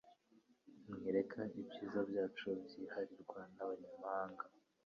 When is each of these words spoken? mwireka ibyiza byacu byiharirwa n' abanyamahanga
mwireka 0.89 1.39
ibyiza 1.59 1.99
byacu 2.09 2.47
byiharirwa 2.65 3.39
n' 3.55 3.59
abanyamahanga 3.63 4.43